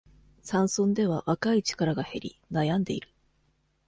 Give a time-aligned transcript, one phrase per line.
[0.41, 3.07] 山村では、若い力が減り、悩んでいる。